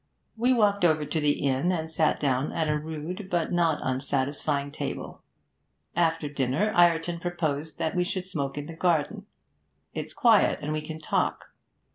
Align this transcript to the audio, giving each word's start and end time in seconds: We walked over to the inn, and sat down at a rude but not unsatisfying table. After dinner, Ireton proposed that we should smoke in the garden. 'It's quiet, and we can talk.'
We 0.35 0.51
walked 0.51 0.83
over 0.83 1.05
to 1.05 1.19
the 1.19 1.43
inn, 1.47 1.71
and 1.71 1.91
sat 1.91 2.19
down 2.19 2.51
at 2.53 2.67
a 2.67 2.75
rude 2.75 3.27
but 3.29 3.51
not 3.51 3.77
unsatisfying 3.83 4.71
table. 4.71 5.21
After 5.95 6.27
dinner, 6.27 6.73
Ireton 6.75 7.19
proposed 7.19 7.77
that 7.77 7.93
we 7.95 8.03
should 8.03 8.25
smoke 8.25 8.57
in 8.57 8.65
the 8.65 8.73
garden. 8.73 9.27
'It's 9.93 10.15
quiet, 10.15 10.57
and 10.59 10.73
we 10.73 10.81
can 10.81 10.99
talk.' 10.99 11.51